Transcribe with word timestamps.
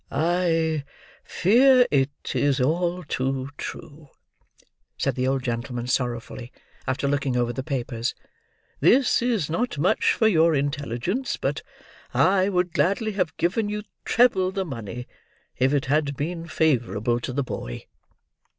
"I 0.09 0.83
fear 1.23 1.85
it 1.91 2.31
is 2.33 2.59
all 2.59 3.03
too 3.03 3.51
true," 3.55 4.09
said 4.97 5.13
the 5.13 5.27
old 5.27 5.43
gentleman 5.43 5.85
sorrowfully, 5.85 6.51
after 6.87 7.07
looking 7.07 7.37
over 7.37 7.53
the 7.53 7.61
papers. 7.61 8.15
"This 8.79 9.21
is 9.21 9.47
not 9.47 9.77
much 9.77 10.13
for 10.13 10.27
your 10.27 10.55
intelligence; 10.55 11.37
but 11.37 11.61
I 12.15 12.49
would 12.49 12.73
gladly 12.73 13.11
have 13.11 13.37
given 13.37 13.69
you 13.69 13.83
treble 14.03 14.49
the 14.51 14.65
money, 14.65 15.07
if 15.59 15.71
it 15.71 15.85
had 15.85 16.17
been 16.17 16.47
favourable 16.47 17.19
to 17.19 17.31
the 17.31 17.43
boy." 17.43 17.85